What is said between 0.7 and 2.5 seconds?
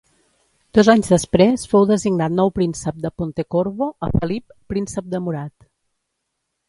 Dos anys després fou designat